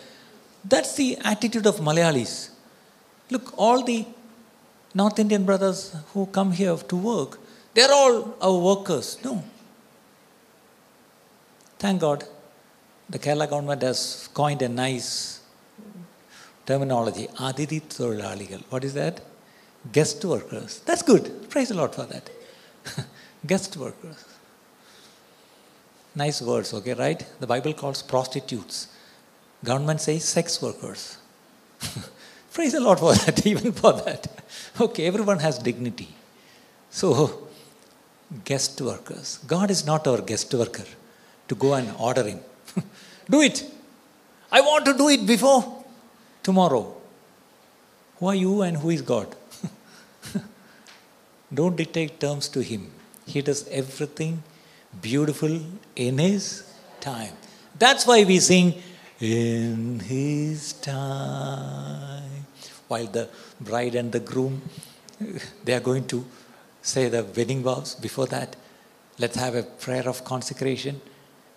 That's 0.65 0.95
the 0.97 1.19
attitude 1.25 1.67
of 1.67 1.77
Malayalis. 1.77 2.51
Look, 3.31 3.53
all 3.57 3.83
the 3.85 4.07
North 4.95 5.19
Indian 5.19 5.45
brothers 5.45 5.95
who 6.13 6.27
come 6.27 6.53
here 6.53 6.77
to 6.77 6.97
work, 6.97 7.39
they're 7.75 7.93
all 7.93 8.35
our 8.41 8.59
workers. 8.59 9.19
No, 9.25 9.45
Thank 11.79 12.01
God, 12.01 12.25
the 13.09 13.19
Kerala 13.19 13.49
government 13.49 13.83
has 13.83 14.29
coined 14.33 14.63
a 14.63 14.69
nice 14.69 15.41
terminology, 16.65 17.29
Aditi 17.39 17.81
Tholaligal. 17.81 18.63
What 18.71 18.83
is 18.83 18.95
that? 18.95 19.21
Guest 19.93 20.25
workers. 20.25 20.81
That's 20.81 21.03
good. 21.03 21.49
Praise 21.51 21.69
the 21.69 21.77
Lord 21.77 21.95
for 21.95 22.05
that. 22.05 22.29
Guest 23.47 23.77
workers. 23.77 24.25
Nice 26.15 26.41
words, 26.41 26.73
okay, 26.73 26.95
right? 26.95 27.25
The 27.41 27.47
Bible 27.47 27.75
calls 27.75 28.03
prostitutes. 28.03 28.89
Government 29.63 30.01
says 30.01 30.25
sex 30.25 30.61
workers. 30.63 31.19
Praise 32.53 32.73
the 32.73 32.81
Lord 32.81 32.99
for 32.99 33.15
that, 33.25 33.47
even 33.47 33.73
for 33.73 33.93
that. 33.93 34.27
Okay, 34.81 35.07
everyone 35.07 35.39
has 35.41 35.59
dignity. 35.59 36.09
So, 36.89 37.49
guest 38.45 38.81
workers. 38.81 39.39
God 39.47 39.71
is 39.71 39.85
not 39.85 40.07
our 40.07 40.23
guest 40.23 40.53
worker 40.55 40.87
to 41.49 41.55
go 41.55 41.75
and 41.75 41.91
order 41.99 42.25
him. 42.25 42.41
do 43.31 43.43
it. 43.43 43.65
I 44.51 44.61
want 44.61 44.85
to 44.87 44.95
do 44.95 45.09
it 45.09 45.27
before 45.27 45.85
tomorrow. 46.43 46.95
Who 48.19 48.27
are 48.27 48.35
you 48.35 48.63
and 48.63 48.77
who 48.77 48.91
is 48.91 49.03
God? 49.03 49.35
Don't 51.55 51.77
dictate 51.77 52.19
terms 52.21 52.49
to 52.51 52.61
him. 52.61 52.91
He 53.27 53.43
does 53.43 53.67
everything 53.69 54.43
beautiful 55.03 55.61
in 55.95 56.19
his 56.19 56.73
time. 57.01 57.35
That's 57.79 58.07
why 58.07 58.25
we 58.25 58.39
sing 58.41 58.75
in 59.21 60.01
his 60.01 60.73
time. 60.75 62.47
While 62.89 63.07
the 63.07 63.29
bride 63.61 63.95
and 63.95 64.13
the 64.13 64.21
groom 64.21 64.63
they 65.65 65.75
are 65.75 65.81
going 65.81 66.07
to 66.09 66.25
say 66.83 67.09
the 67.09 67.25
wedding 67.37 67.63
vows 67.63 67.95
before 67.95 68.27
that 68.27 68.55
let's 69.19 69.37
have 69.37 69.55
a 69.55 69.63
prayer 69.63 70.09
of 70.09 70.25
consecration 70.25 71.01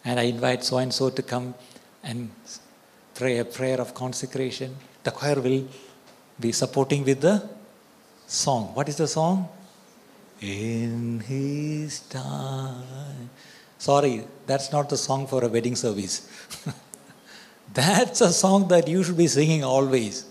and 0.10 0.20
I 0.20 0.24
invite 0.24 0.64
so 0.64 0.80
and 0.80 0.92
so 0.92 1.12
to 1.12 1.22
come 1.22 1.54
and 2.04 2.32
pray 3.14 3.38
a 3.38 3.46
prayer 3.46 3.80
of 3.80 3.94
consecration. 3.94 4.76
The 5.04 5.12
choir 5.12 5.40
will 5.40 5.68
be 6.40 6.52
supporting 6.52 7.04
with 7.04 7.22
the 7.22 7.48
song. 8.26 8.72
What 8.74 8.90
is 8.90 8.96
the 8.96 9.08
song? 9.08 9.48
In 10.42 11.20
His 11.20 12.00
time. 12.00 13.30
Sorry, 13.78 14.24
that's 14.48 14.72
not 14.72 14.90
the 14.90 14.98
song 14.98 15.28
for 15.28 15.44
a 15.46 15.48
wedding 15.48 15.76
service. 15.76 16.16
that's 17.74 18.22
a 18.22 18.34
song 18.34 18.68
that 18.70 18.88
you 18.88 19.04
should 19.04 19.18
be 19.18 19.28
singing 19.28 19.64
always. 19.64 20.26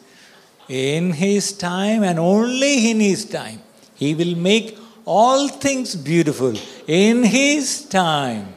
In 0.68 1.12
His 1.12 1.52
time 1.52 2.02
and 2.02 2.18
only 2.18 2.90
in 2.90 2.98
His 2.98 3.24
time. 3.26 3.60
He 3.94 4.16
will 4.16 4.36
make 4.36 4.76
all 5.04 5.46
things 5.46 5.94
beautiful 5.94 6.54
in 6.88 7.22
His 7.22 7.84
time. 7.84 8.54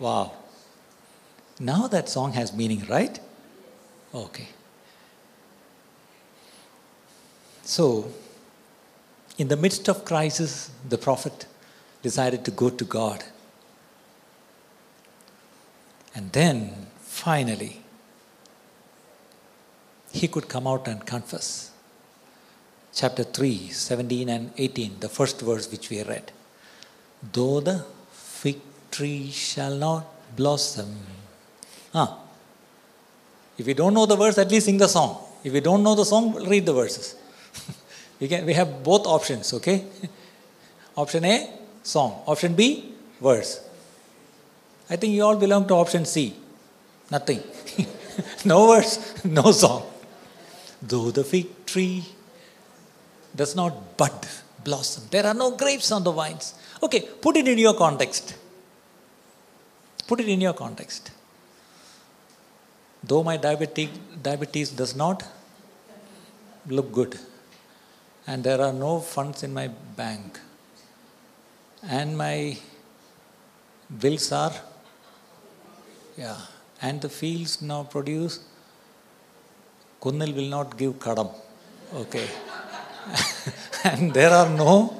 Wow. 0.00 0.32
Now 1.60 1.86
that 1.88 2.08
song 2.08 2.32
has 2.32 2.52
meaning, 2.52 2.84
right? 2.88 3.18
Okay. 4.14 4.48
So, 7.62 8.10
in 9.38 9.48
the 9.48 9.56
midst 9.56 9.88
of 9.88 10.04
crisis, 10.04 10.70
the 10.88 10.98
prophet 10.98 11.46
decided 12.02 12.44
to 12.44 12.50
go 12.50 12.70
to 12.70 12.84
God. 12.84 13.24
And 16.14 16.30
then, 16.32 16.86
finally, 17.00 17.82
he 20.12 20.28
could 20.28 20.48
come 20.48 20.66
out 20.66 20.86
and 20.86 21.04
confess. 21.04 21.72
Chapter 22.92 23.24
3, 23.24 23.70
17 23.70 24.28
and 24.28 24.52
18, 24.56 25.00
the 25.00 25.08
first 25.08 25.40
verse 25.40 25.70
which 25.70 25.90
we 25.90 26.02
read. 26.04 26.30
Though 27.32 27.58
the 27.60 27.84
fig 28.12 28.60
tree 28.92 29.30
shall 29.32 29.74
not 29.74 30.36
blossom, 30.36 30.98
Huh. 31.94 32.08
If 33.56 33.68
you 33.68 33.74
don't 33.74 33.94
know 33.94 34.04
the 34.04 34.16
verse, 34.16 34.36
at 34.38 34.50
least 34.50 34.66
sing 34.66 34.78
the 34.78 34.88
song. 34.88 35.16
If 35.44 35.54
you 35.54 35.60
don't 35.60 35.84
know 35.84 35.94
the 35.94 36.04
song, 36.04 36.34
read 36.44 36.66
the 36.66 36.72
verses. 36.72 37.14
we, 38.20 38.26
can, 38.26 38.44
we 38.44 38.52
have 38.52 38.82
both 38.82 39.06
options, 39.06 39.54
okay? 39.54 39.84
option 40.96 41.24
A, 41.24 41.50
song. 41.84 42.22
Option 42.26 42.54
B, 42.54 42.92
verse. 43.20 43.60
I 44.90 44.96
think 44.96 45.14
you 45.14 45.22
all 45.22 45.36
belong 45.36 45.68
to 45.68 45.74
option 45.74 46.04
C. 46.04 46.34
Nothing. 47.12 47.40
no 48.44 48.72
verse, 48.72 49.24
no 49.24 49.52
song. 49.52 49.86
Though 50.82 51.12
the 51.12 51.22
fig 51.22 51.64
tree 51.64 52.04
does 53.36 53.54
not 53.54 53.96
bud, 53.96 54.26
blossom, 54.64 55.04
there 55.12 55.26
are 55.26 55.34
no 55.34 55.52
grapes 55.56 55.92
on 55.92 56.02
the 56.02 56.10
vines. 56.10 56.54
Okay, 56.82 57.00
put 57.00 57.36
it 57.36 57.46
in 57.46 57.58
your 57.58 57.74
context. 57.74 58.36
Put 60.08 60.20
it 60.20 60.28
in 60.28 60.40
your 60.40 60.54
context 60.54 61.13
though 63.06 63.22
my 63.22 63.36
diabetic, 63.38 63.90
diabetes 64.22 64.70
does 64.70 64.94
not 64.94 65.24
look 66.66 66.92
good, 66.92 67.18
and 68.26 68.42
there 68.42 68.60
are 68.60 68.72
no 68.72 69.00
funds 69.00 69.42
in 69.42 69.52
my 69.52 69.68
bank, 69.96 70.40
and 71.82 72.16
my 72.16 72.56
bills 73.98 74.32
are, 74.32 74.52
yeah, 76.16 76.36
and 76.80 77.00
the 77.00 77.08
fields 77.08 77.60
now 77.62 77.82
produce, 77.84 78.40
Kunnil 80.04 80.34
will 80.36 80.50
not 80.56 80.76
give 80.76 80.94
kadam. 80.94 81.30
Okay. 81.94 82.28
and 83.84 84.12
there 84.12 84.30
are 84.30 84.48
no 84.48 84.94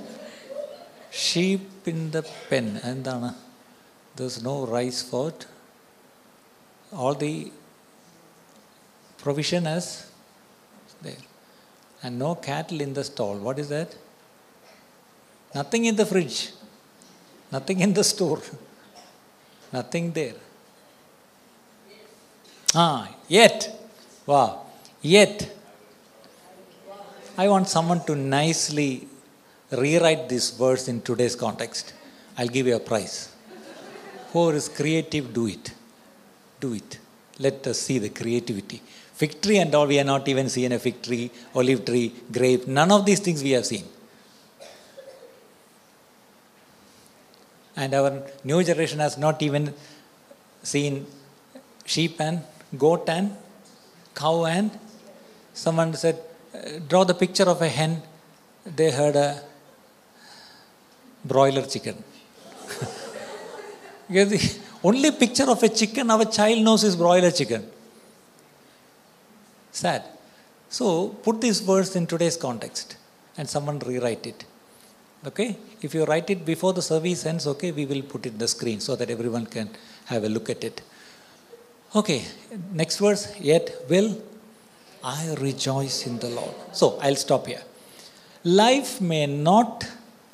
sheep 1.11 1.87
in 1.87 2.11
the 2.11 2.23
pen. 2.49 2.81
And 2.83 3.07
there's 4.17 4.43
no 4.43 4.67
rice 4.67 5.03
for 5.03 5.29
it. 5.29 5.47
All 6.93 7.15
the 7.15 7.51
provision 9.25 9.67
is 9.67 9.87
there. 11.01 11.25
And 12.03 12.19
no 12.19 12.35
cattle 12.35 12.81
in 12.87 12.93
the 12.99 13.05
stall. 13.11 13.37
What 13.47 13.59
is 13.59 13.71
that? 13.71 13.97
Nothing 15.55 15.87
in 15.87 15.97
the 15.97 16.05
fridge. 16.05 16.53
Nothing 17.51 17.81
in 17.81 17.95
the 17.95 18.05
store. 18.05 18.43
Nothing 19.73 20.13
there. 20.13 20.35
Ah, 22.75 23.09
yet. 23.29 23.59
Wow. 24.27 24.67
Yet. 25.01 25.37
I 27.39 27.49
want 27.49 27.69
someone 27.69 28.05
to 28.05 28.15
nicely 28.15 29.09
rewrite 29.71 30.29
this 30.29 30.51
verse 30.51 30.87
in 30.89 31.01
today's 31.01 31.35
context. 31.35 31.95
I'll 32.37 32.55
give 32.57 32.67
you 32.67 32.77
a 32.77 32.81
prize. 32.81 33.33
Whoever 34.33 34.57
is 34.57 34.69
creative, 34.69 35.33
do 35.33 35.47
it. 35.47 35.73
Do 36.61 36.75
it. 36.75 36.99
Let 37.39 37.67
us 37.67 37.81
see 37.81 37.99
the 37.99 38.11
creativity. 38.11 38.83
Fig 39.15 39.41
tree 39.41 39.59
and 39.59 39.73
all, 39.75 39.87
we 39.87 39.99
are 40.01 40.05
not 40.05 40.27
even 40.29 40.49
seeing 40.49 40.73
a 40.73 40.79
fig 40.79 41.01
tree, 41.01 41.31
olive 41.55 41.85
tree, 41.85 42.13
grape. 42.33 42.67
None 42.67 42.91
of 42.91 43.07
these 43.07 43.21
things 43.21 43.43
we 43.43 43.53
have 43.53 43.65
seen. 43.65 43.85
And 47.77 47.95
our 47.95 48.23
new 48.43 48.63
generation 48.65 48.99
has 48.99 49.17
not 49.17 49.41
even 49.43 49.73
seen 50.63 51.07
sheep 51.85 52.21
and 52.21 52.43
goat 52.77 53.09
and 53.09 53.37
cow 54.15 54.47
and 54.47 54.71
someone 55.53 55.95
said, 55.95 56.19
uh, 56.55 56.79
draw 56.89 57.05
the 57.05 57.15
picture 57.15 57.45
of 57.45 57.63
a 57.63 57.69
hen. 57.69 58.03
They 58.65 58.91
heard 58.91 59.17
a 59.17 59.41
broiler 61.25 61.67
chicken. 61.67 62.03
the 64.09 64.59
only 64.83 65.11
picture 65.13 65.49
of 65.49 65.63
a 65.63 65.69
chicken 65.69 66.11
our 66.11 66.25
child 66.25 66.65
knows 66.65 66.83
is 66.85 66.97
broiler 66.97 67.31
chicken. 67.31 67.71
Sad. 69.75 70.05
So 70.69 71.09
put 71.27 71.41
this 71.41 71.59
verse 71.61 71.97
in 71.97 72.07
today's 72.07 72.37
context 72.37 72.97
and 73.37 73.49
someone 73.49 73.81
rewrite 73.81 74.27
it. 74.27 74.45
Okay? 75.27 75.57
If 75.83 75.95
you 75.95 76.05
write 76.05 76.31
it 76.31 76.45
before 76.45 76.73
the 76.73 76.83
service 76.83 77.27
ends, 77.27 77.47
okay, 77.49 77.73
we 77.73 77.85
will 77.85 78.03
put 78.03 78.25
it 78.25 78.35
in 78.35 78.39
the 78.39 78.49
screen 78.49 78.79
so 78.79 78.95
that 78.95 79.11
everyone 79.11 79.47
can 79.47 79.69
have 80.07 80.23
a 80.23 80.29
look 80.29 80.49
at 80.49 80.63
it. 80.63 80.81
Okay, 81.95 82.25
next 82.73 82.99
verse. 82.99 83.35
Yet 83.41 83.75
will 83.89 84.23
I 85.03 85.35
rejoice 85.41 86.07
in 86.07 86.19
the 86.19 86.29
Lord. 86.29 86.55
So 86.73 86.99
I'll 87.03 87.17
stop 87.17 87.47
here. 87.47 87.63
Life 88.45 89.01
may 89.01 89.27
not 89.27 89.87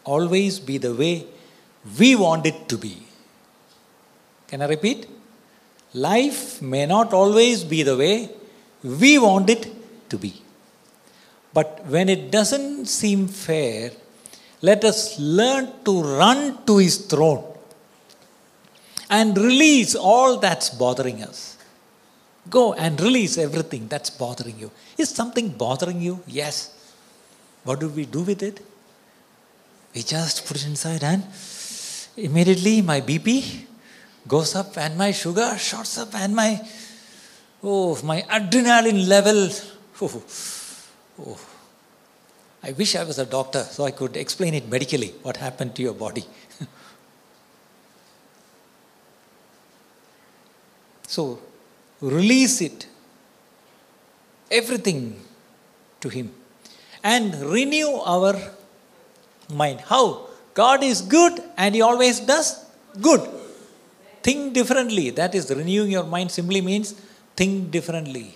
always 0.04 0.58
be 0.58 0.76
the 0.76 0.94
way 0.94 1.26
we 1.98 2.14
want 2.14 2.44
it 2.44 2.68
to 2.68 2.76
be. 2.76 3.02
Can 4.48 4.60
I 4.60 4.66
repeat? 4.66 5.08
Life 5.94 6.60
may 6.60 6.84
not 6.84 7.14
always 7.14 7.64
be 7.64 7.82
the 7.82 7.96
way 7.96 8.30
we 8.82 9.18
want 9.18 9.50
it 9.50 9.68
to 10.10 10.18
be. 10.18 10.34
But 11.52 11.84
when 11.86 12.08
it 12.08 12.30
doesn't 12.30 12.86
seem 12.86 13.28
fair, 13.28 13.90
let 14.62 14.84
us 14.84 15.18
learn 15.18 15.72
to 15.84 16.02
run 16.02 16.64
to 16.66 16.78
His 16.78 16.98
throne 16.98 17.44
and 19.08 19.36
release 19.36 19.94
all 19.94 20.38
that's 20.38 20.70
bothering 20.70 21.22
us. 21.22 21.56
Go 22.48 22.74
and 22.74 23.00
release 23.00 23.36
everything 23.36 23.88
that's 23.88 24.10
bothering 24.10 24.58
you. 24.58 24.70
Is 24.96 25.10
something 25.10 25.48
bothering 25.50 26.00
you? 26.00 26.20
Yes. 26.26 26.76
What 27.64 27.80
do 27.80 27.88
we 27.88 28.06
do 28.06 28.22
with 28.22 28.42
it? 28.42 28.60
We 29.94 30.02
just 30.02 30.46
put 30.46 30.56
it 30.56 30.66
inside 30.66 31.02
and 31.02 31.24
immediately 32.16 32.80
my 32.80 33.00
BP 33.00 33.64
goes 34.28 34.54
up 34.54 34.76
and 34.78 34.96
my 34.96 35.10
sugar 35.10 35.56
shoots 35.58 35.98
up 35.98 36.14
and 36.14 36.34
my 36.34 36.60
oh 37.62 37.98
my 38.02 38.22
adrenaline 38.22 39.06
level 39.06 39.48
oh, 40.02 40.22
oh. 41.20 41.38
I 42.62 42.72
wish 42.72 42.94
I 42.94 43.04
was 43.04 43.18
a 43.18 43.26
doctor 43.26 43.62
so 43.64 43.84
I 43.84 43.90
could 43.90 44.16
explain 44.16 44.54
it 44.54 44.68
medically 44.68 45.14
what 45.22 45.36
happened 45.38 45.74
to 45.76 45.82
your 45.82 45.94
body. 45.94 46.24
so 51.06 51.38
release 52.00 52.60
it 52.60 52.86
everything 54.50 55.18
to 56.00 56.08
him 56.08 56.32
and 57.02 57.34
renew 57.34 57.92
our 58.04 58.34
mind. 59.48 59.80
How? 59.80 60.28
God 60.54 60.82
is 60.82 61.00
good 61.00 61.42
and 61.56 61.74
He 61.74 61.80
always 61.80 62.20
does 62.20 62.64
good. 63.00 63.26
Think 64.22 64.52
differently. 64.52 65.10
That 65.10 65.34
is, 65.34 65.50
renewing 65.50 65.90
your 65.90 66.04
mind 66.04 66.30
simply 66.30 66.60
means 66.60 66.94
think 67.40 67.70
differently. 67.70 68.34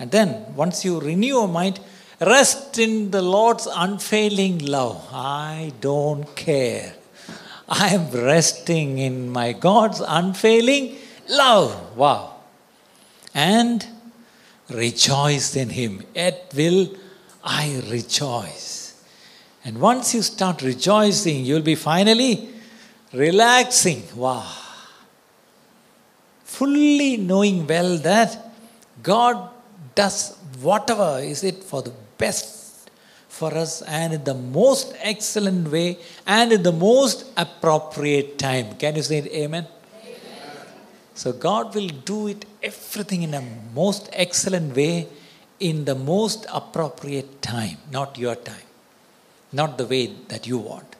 And 0.00 0.10
then, 0.10 0.28
once 0.56 0.84
you 0.84 0.98
renew 0.98 1.34
your 1.38 1.46
mind, 1.46 1.78
rest 2.20 2.78
in 2.80 3.12
the 3.12 3.22
Lord's 3.22 3.68
unfailing 3.84 4.58
love. 4.58 5.06
I 5.12 5.72
don't 5.80 6.24
care. 6.34 6.94
I 7.68 7.94
am 7.94 8.10
resting 8.10 8.98
in 8.98 9.30
my 9.30 9.52
God's 9.52 10.02
unfailing 10.04 10.96
love. 11.28 11.96
Wow. 11.96 12.40
And 13.32 13.86
rejoice 14.68 15.54
in 15.54 15.70
Him. 15.70 16.02
Yet 16.12 16.52
will 16.56 16.88
I 17.44 17.80
rejoice. 17.88 19.00
And 19.64 19.80
once 19.80 20.12
you 20.12 20.22
start 20.22 20.60
rejoicing, 20.62 21.44
you'll 21.44 21.70
be 21.74 21.76
finally 21.76 22.48
relaxing. 23.12 24.02
Wow. 24.16 24.63
Fully 26.56 27.16
knowing 27.16 27.66
well 27.66 27.96
that 27.98 28.30
God 29.02 29.36
does 29.94 30.36
whatever 30.60 31.10
is 31.20 31.42
it 31.44 31.62
for 31.70 31.82
the 31.82 31.94
best 32.18 32.90
for 33.28 33.52
us 33.64 33.82
and 33.82 34.12
in 34.14 34.24
the 34.24 34.34
most 34.34 34.94
excellent 35.12 35.70
way 35.70 35.98
and 36.26 36.52
in 36.52 36.62
the 36.62 36.72
most 36.72 37.26
appropriate 37.36 38.38
time. 38.38 38.76
Can 38.76 38.94
you 38.96 39.02
say 39.02 39.18
it, 39.18 39.26
amen? 39.26 39.66
amen? 39.66 40.16
So 41.14 41.32
God 41.32 41.74
will 41.74 41.88
do 42.12 42.28
it 42.28 42.44
everything 42.62 43.22
in 43.22 43.34
a 43.34 43.42
most 43.74 44.08
excellent 44.12 44.76
way 44.76 45.08
in 45.58 45.84
the 45.84 45.94
most 45.94 46.46
appropriate 46.52 47.42
time, 47.42 47.78
not 47.90 48.16
your 48.18 48.36
time 48.36 48.68
not 49.54 49.78
the 49.78 49.86
way 49.86 50.06
that 50.28 50.46
you 50.46 50.58
want. 50.58 50.96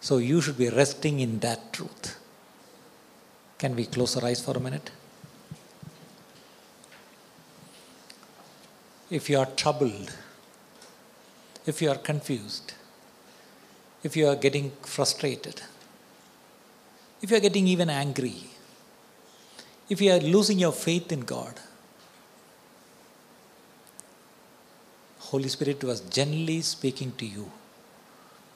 So 0.00 0.18
you 0.18 0.40
should 0.40 0.58
be 0.58 0.68
resting 0.68 1.20
in 1.20 1.38
that 1.40 1.72
truth. 1.72 2.18
Can 3.60 3.76
we 3.76 3.84
close 3.84 4.16
our 4.16 4.24
eyes 4.24 4.40
for 4.40 4.56
a 4.56 4.60
minute? 4.60 4.90
If 9.10 9.28
you 9.28 9.38
are 9.38 9.44
troubled, 9.44 10.16
if 11.66 11.82
you 11.82 11.90
are 11.90 11.98
confused, 11.98 12.72
if 14.02 14.16
you 14.16 14.28
are 14.28 14.34
getting 14.34 14.72
frustrated, 14.80 15.60
if 17.20 17.30
you 17.30 17.36
are 17.36 17.40
getting 17.48 17.66
even 17.66 17.90
angry, 17.90 18.36
if 19.90 20.00
you 20.00 20.10
are 20.12 20.20
losing 20.20 20.58
your 20.58 20.72
faith 20.72 21.12
in 21.12 21.20
God, 21.20 21.60
Holy 25.18 25.50
Spirit 25.50 25.84
was 25.84 26.00
gently 26.00 26.62
speaking 26.62 27.12
to 27.18 27.26
you. 27.26 27.50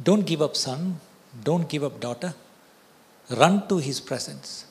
Don't 0.02 0.24
give 0.24 0.40
up, 0.40 0.56
son. 0.56 0.98
Don't 1.42 1.68
give 1.68 1.84
up, 1.84 2.00
daughter. 2.00 2.32
Run 3.28 3.68
to 3.68 3.76
His 3.76 4.00
presence. 4.00 4.64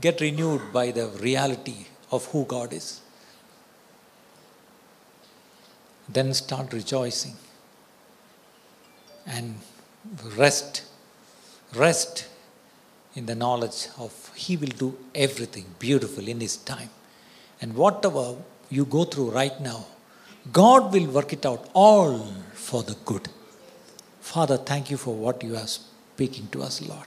Get 0.00 0.20
renewed 0.20 0.72
by 0.72 0.90
the 0.90 1.06
reality 1.20 1.86
of 2.10 2.26
who 2.26 2.44
God 2.44 2.72
is. 2.72 3.00
Then 6.08 6.32
start 6.34 6.72
rejoicing 6.72 7.36
and 9.26 9.56
rest. 10.36 10.84
Rest 11.74 12.28
in 13.14 13.26
the 13.26 13.34
knowledge 13.34 13.88
of 13.98 14.32
He 14.34 14.56
will 14.56 14.74
do 14.84 14.96
everything 15.14 15.66
beautiful 15.78 16.28
in 16.28 16.40
His 16.40 16.56
time. 16.56 16.90
And 17.60 17.74
whatever 17.74 18.36
you 18.70 18.84
go 18.84 19.04
through 19.04 19.30
right 19.30 19.60
now, 19.60 19.86
God 20.52 20.92
will 20.92 21.06
work 21.06 21.32
it 21.32 21.44
out 21.44 21.68
all 21.74 22.32
for 22.54 22.82
the 22.82 22.96
good. 23.04 23.28
Father, 24.20 24.56
thank 24.56 24.90
you 24.90 24.96
for 24.96 25.14
what 25.14 25.42
you 25.42 25.56
are 25.56 25.66
speaking 25.66 26.48
to 26.52 26.62
us, 26.62 26.80
Lord. 26.80 27.06